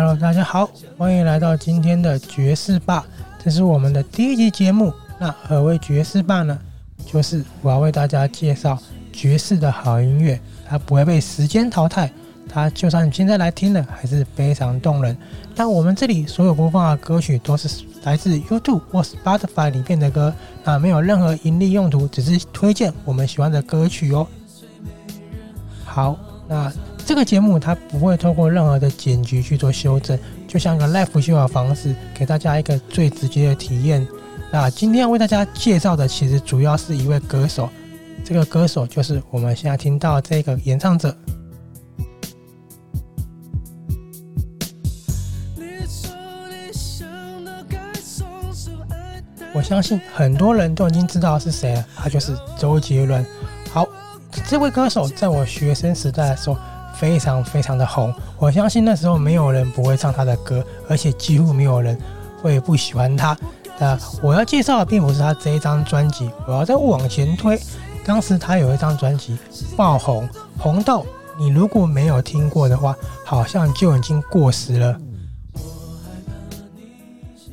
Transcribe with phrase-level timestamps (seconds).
[0.00, 3.04] Hello，大家好，欢迎来到今天的爵士吧，
[3.42, 4.94] 这是我们的第一集节目。
[5.18, 6.56] 那何谓爵士吧呢？
[7.04, 8.78] 就是我要为大家介绍
[9.12, 12.08] 爵士的好音乐，它不会被时间淘汰，
[12.48, 15.18] 它就算你现在来听了，还是非常动人。
[15.56, 17.68] 但我们这里所有播放的歌曲都是
[18.04, 24.24] 来自 YouTube 或 Spotify 里面的歌，那没有任何盈利用途，只是推荐我们喜欢的歌曲哦。
[25.84, 26.72] 好，那
[27.08, 34.06] 这个节目它不会透过任何的剪辑去做修正，就像一个 live 秀的方式，给大家一个最直接的体验。
[34.52, 37.70] 那今天要为大家介绍的，其实主要是一位歌手，
[38.22, 41.16] 这个歌手就是我们现在听到这个演唱者。
[49.54, 53.24] 我相信很多人都已经知道是谁了，他就是周杰伦。
[53.72, 53.88] 好。
[54.46, 56.56] 这位歌手在我学生时代的时候
[56.98, 61.96] 非常非常的红，我相信那时候没有人不会唱他的歌，而且几乎没有人
[62.42, 63.38] 会不喜欢他。
[63.78, 67.56] 那我要介绍的并不是他这一张专辑，我要再往前推，
[68.04, 69.38] 当时他有一张专辑
[69.76, 71.06] 爆红，红到
[71.38, 75.00] 你如果没有听过的话，好像就已经过时了。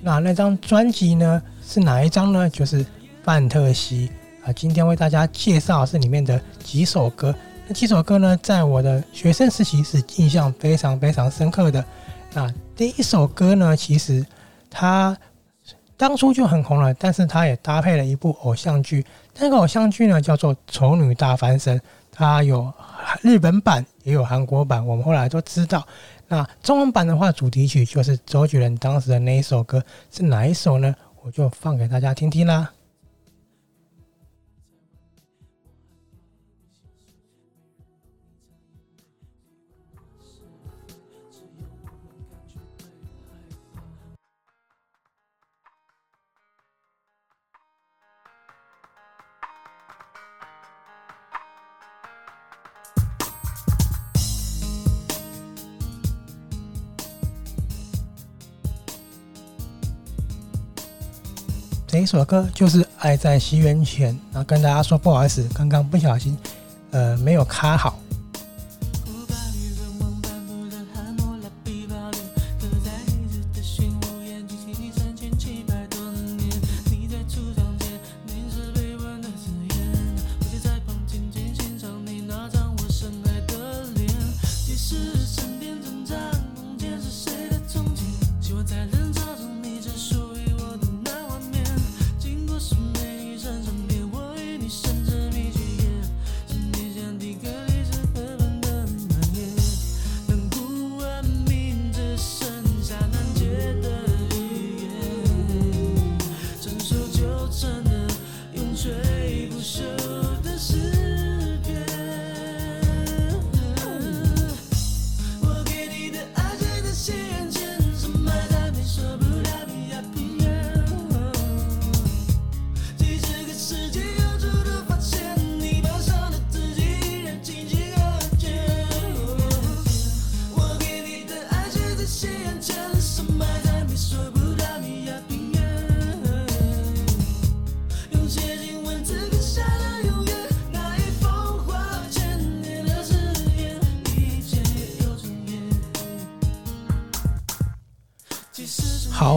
[0.01, 2.49] 那那张专辑呢，是哪一张呢？
[2.49, 2.83] 就是
[3.23, 4.09] 《范特西》。
[4.47, 7.33] 啊，今天为大家介绍是里面的几首歌。
[7.67, 11.83] 那几首歌呢，在我的学生时期是印象非常非常深刻的。
[12.31, 14.23] 那第一首歌呢，其实
[14.69, 15.17] 它
[15.97, 19.03] 当初就很红了，但是它也搭配了一部偶像剧。
[19.39, 21.79] 那个偶像剧呢，叫做《丑女大翻身》，
[22.11, 22.71] 它有
[23.21, 24.85] 日本版，也有韩国版。
[24.85, 25.83] 我们后来都知道。
[26.27, 30.93] 那中文版的话，主题曲就是周杰伦当时的那一首歌，是哪一首呢？
[31.23, 32.69] 我就放给大家听听啦。
[62.01, 66.37] 一首歌就是《爱在西元前》，然后跟大家说不好意思，刚刚不小心，
[66.91, 67.99] 呃，没有卡好。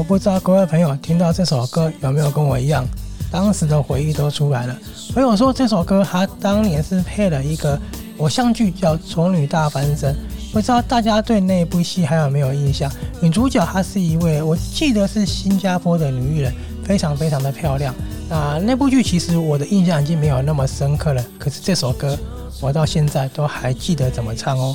[0.08, 2.82] 不知道各位朋友听到这首歌有没有跟我一样，
[3.30, 4.74] 当时的回忆都出来了。
[5.12, 7.78] 朋友说这首歌他当年是配了一个
[8.16, 10.14] 偶像剧叫《丑女大翻身》，
[10.50, 12.90] 不知道大家对那部戏还有没有印象？
[13.20, 16.54] 女主角她是一位，我记得是新加坡的女艺人，
[16.86, 17.94] 非常非常的漂亮。
[18.30, 22.18] 那那部剧其实我的印象已经没有那么深刻了，可是这首歌
[22.62, 24.74] 我到现在都还记得怎么唱哦。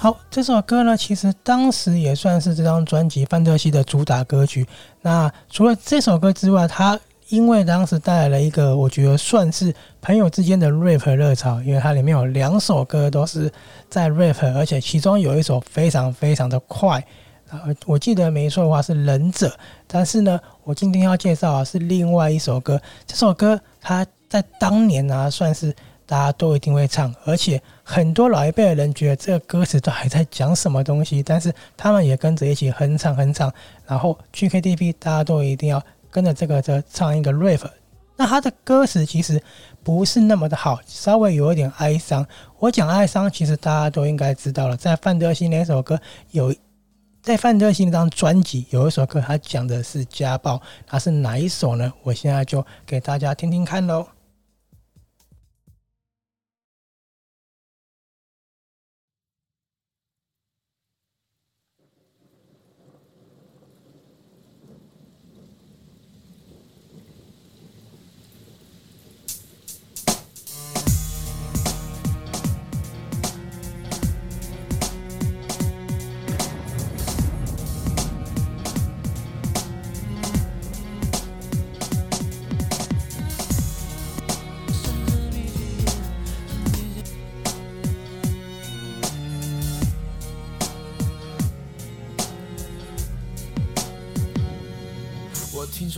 [0.00, 4.64] 好，这首歌呢，其实当时也算是这张专辑《范特西》的主打歌曲。
[5.02, 6.96] 那除了这首歌之外，它
[7.30, 13.52] 因为当时带来了一个我觉得算是朋友之间的 rap 热潮，因为它里面有两首歌都是
[13.88, 17.04] 在 rap，而且其中有一首非常非常的快。
[17.50, 19.52] 啊，我记得没错的话是忍者，
[19.88, 22.80] 但是呢，我今天要介绍啊是另外一首歌。
[23.04, 25.74] 这首歌它在当年啊，算是
[26.08, 33.52] 大家都一定会唱，而且很多老一辈的人觉得这个歌词都还在讲什么东西，但是他们也跟着一起哼唱哼唱，
[33.86, 37.68] 然后去 KTV 大家都一定要跟着这个这唱一个 rap。
[38.16, 39.40] 那它的歌词其实
[39.84, 42.26] 不是那么的好，稍微有一点哀伤。
[42.58, 46.00] 我讲哀伤，其实大家都应该知道了，在范德西那首歌
[46.30, 46.54] 有。
[47.20, 51.92] 在范德西那张专辑有一首歌，他讲的是家暴，他是哪一首呢？
[52.02, 54.06] 我现在就给大家听听看喽。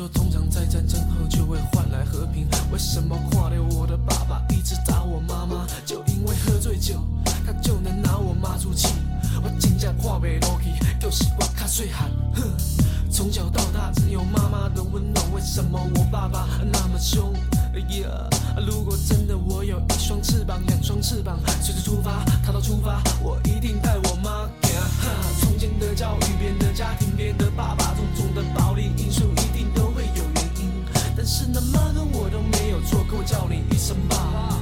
[0.01, 5.67] 说通常在战争后就会换来和平，为什么跨掉我的爸爸一直打我妈妈？
[5.85, 6.95] 就因为喝醉酒，
[7.47, 8.89] 他就能拿我骂出气。
[9.43, 12.11] 我真正看不下去，就是我卡细汉。
[12.35, 12.51] 哼，
[13.13, 17.35] 从小到大只有妈妈的温暖，为什么我爸爸那么凶？
[18.67, 24.49] 如果真的我有一双翅膀，两双翅膀，随时出发，他到出发，我一定带我妈。
[25.41, 29.25] 从前的教育，别人的家庭，别人的爸爸，种种的暴力因素。
[31.23, 34.59] 但是那么多我都没有做够叫你一声爸。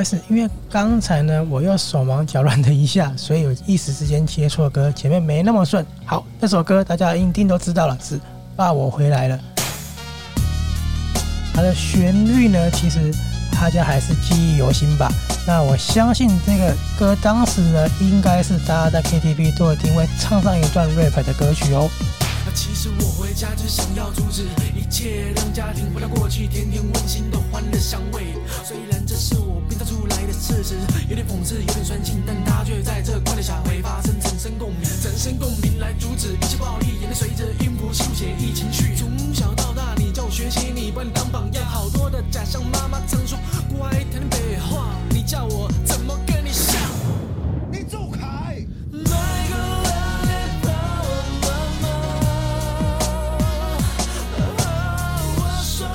[0.00, 5.84] 好意思，因为刚才呢，我又手忙脚乱的一下，所以有一时之间切错歌，前面没那么顺。
[6.06, 8.16] 好，这首歌大家一定都知道了，是
[8.56, 9.38] 《爸，我回来了》。
[11.52, 13.14] 它的旋律呢，其实
[13.52, 15.12] 大家还是记忆犹新吧？
[15.46, 21.90] 那我相信这个歌当时呢，应该是大家在 KTV 都一定会唱上一段 rap 的歌曲哦。
[22.54, 24.44] 其实我回家就是想要阻止
[24.74, 28.22] 一切，让家庭回到过去，天天温馨的欢乐香味。
[28.64, 29.49] 虽然这是我
[31.08, 38.94] 有点讽刺，有点酸性，但他却在这快乐下会发生产生共鸣，产生共鸣来阻止一切暴力，眼泪随着音符书写一情绪。
[38.94, 42.62] 从小到大，你叫我学习，你把你当榜样，好多的假象。
[42.70, 43.38] 妈妈常说
[43.74, 46.39] 乖，谈点北话，你叫我怎么跟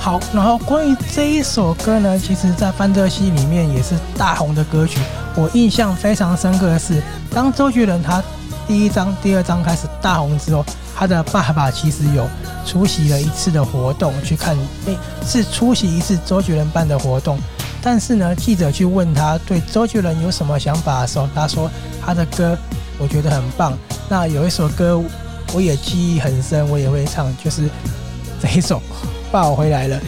[0.06, 5.00] 好，然后关于这一首歌呢，其实在范特西里面也是大红的歌曲。
[5.36, 8.24] 我印象非常深刻的是，当周杰伦他
[8.68, 10.64] 第一张、第二张开始大红之后，
[10.96, 12.28] 他的爸爸其实有
[12.68, 14.96] 出席了一次的活动，去看，诶，
[15.26, 17.40] 是出席一次周杰伦办的活动。
[17.82, 21.68] 但是呢，记者去问他对周杰伦有什么想法的时候，他说
[22.06, 22.56] 他的歌
[23.00, 23.74] 我觉得很棒。
[24.08, 25.02] 那有一首歌
[25.52, 27.68] 我也记忆很深，我也会唱，就是
[28.40, 28.80] 这一首。
[29.36, 30.00] 爸，我回来了。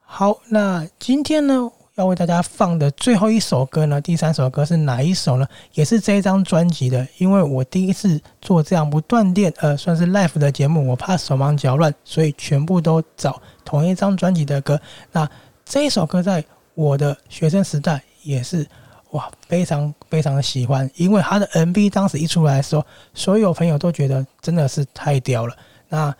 [0.00, 5.46] 好，那今天呢，要为大家放的最后一首歌呢，第三首歌是哪一首呢？
[5.74, 7.06] 也是这一张专辑的。
[7.18, 14.80] 因为我第一次做这样不断电，呃，算是 live 的节目，我怕手忙脚乱，所以全部都找同一张专辑的歌。
[15.12, 15.28] 那
[15.66, 16.42] 这一首歌在
[16.72, 18.66] 我的学生时代也是。
[19.14, 25.56] 哇，非常非常的喜欢，因为他的 MV 当时一出来的时候，所有朋友都觉得真的是太屌了。
[25.88, 26.12] 那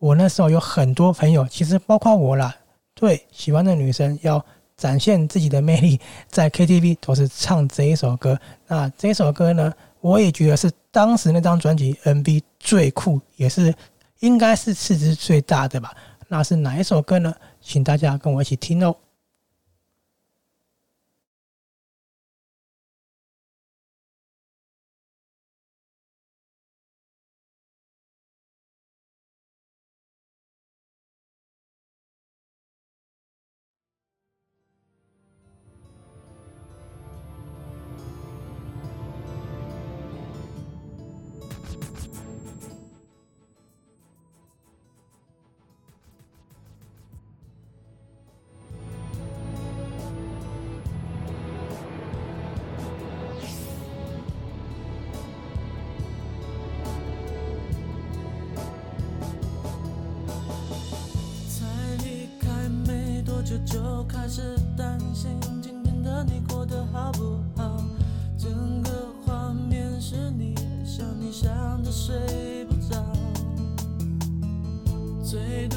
[0.00, 2.52] 我那时候有很多朋友，其实包括我啦，
[2.92, 4.44] 对喜欢的女生要
[4.76, 8.36] 展现自己的魅力，在 KTV 都是唱这一首歌。
[8.66, 13.72] 那这首歌呢，我也觉得是当时那张专辑 MV 最酷，也是
[14.18, 15.94] 应该是市值最大的吧。
[16.26, 17.32] 那是哪一首歌呢？
[17.60, 18.96] 请大家跟我一起听哦。
[65.14, 65.30] 担心
[65.62, 67.76] 今天的你过得好不好？
[68.36, 68.90] 整个
[69.24, 73.00] 画面是你，想你想得睡不着，
[75.22, 75.68] 最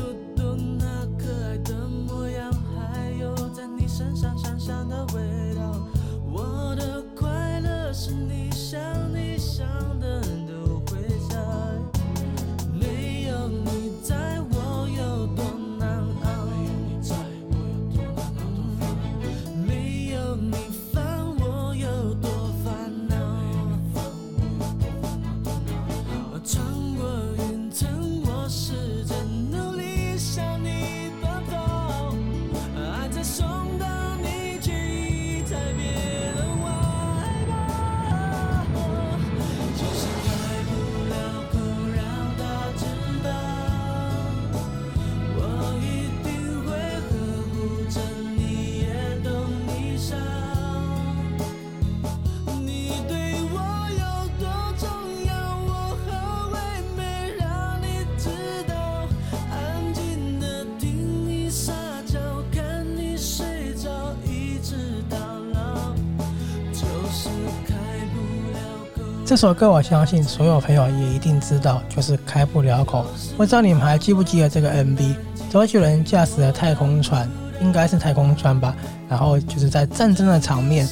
[69.28, 73.06] 这首歌我相信所有朋友也一定知道，就是开不了口。
[73.36, 75.16] 不知道你们还记不记得这个 MV？
[75.50, 77.30] 周杰伦驾驶的太空船，
[77.60, 78.74] 应该是太空船吧？
[79.10, 80.88] 然后就是在战争的场面，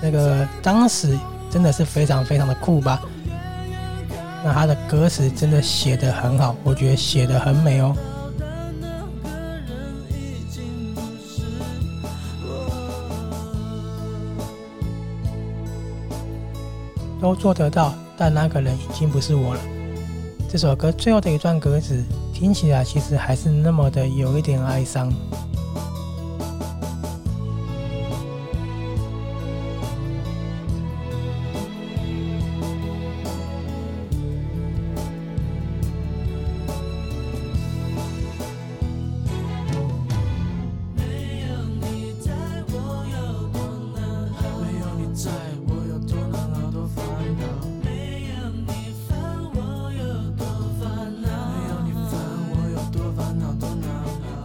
[0.00, 1.14] 那个当时
[1.50, 3.02] 真的是非常非常的酷吧？
[4.42, 7.94] 那他的歌词真的写得很好，我觉得写得很美哦。
[17.20, 19.60] 都做得到，但那个人已经不是我了。
[20.48, 25.12] 这首歌最后的一段歌词听起来其实还是那么的有一点哀伤。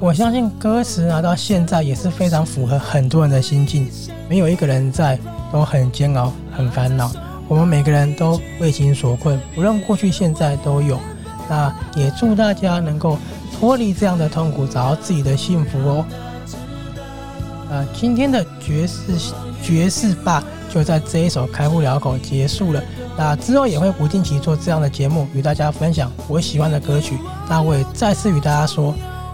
[0.04, 3.90] 我相信歌词拿到现在也是非常符合很多人的心境，
[4.28, 5.18] 没有一个人在
[5.50, 7.10] 都很煎熬、很烦恼。
[7.48, 11.00] 我们每个人都为情所困，无论过去、现在都有。
[11.50, 13.18] 那也祝大家能够
[13.58, 16.06] 脱离这样的痛苦，找到自己的幸福哦。
[17.72, 19.00] 啊，今天的爵士
[19.62, 22.84] 爵士吧就在这一首开不了口结束了。
[23.18, 27.18] 那之后也会不定期做这样的节目，与大家分享我喜欢的歌曲。
[27.48, 28.94] 那我也再次与大家说。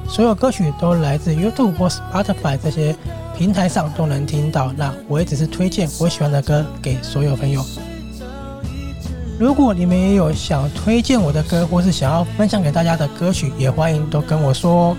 [0.10, 2.96] 所有歌曲都来自 YouTube 或 Spotify 这些
[3.38, 4.74] 平台上都能听到。
[4.74, 7.64] 那我也只是推荐我喜欢的歌给所有朋友。
[9.40, 14.98] 如果你们也有想推荐我的歌，或是想要分享给大家的歌曲，也欢迎都跟我说哦。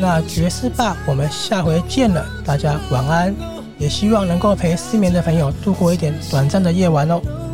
[0.00, 3.57] 那爵士吧，我们下回见了，大家晚安。
[3.78, 7.47] 也希望能够陪失眠的朋友度过一点短暂的夜晚哦。